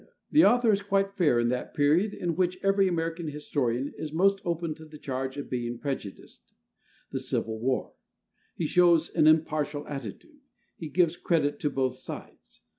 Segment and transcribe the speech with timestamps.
[0.31, 4.41] The author is quite fair in that period in which every American historian is most
[4.43, 6.55] open to the charge of being prejudiced,
[7.11, 7.93] the Civil War.
[8.55, 10.41] He shows an impartial attitude;
[10.75, 12.61] he gives credit to both sides.